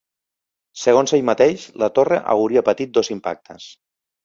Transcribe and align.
Segons 0.83 1.13
ell 1.17 1.25
mateix, 1.31 1.67
la 1.85 1.91
torre 1.99 2.19
hauria 2.37 2.65
patit 2.73 2.99
dos 2.99 3.13
impactes. 3.19 3.71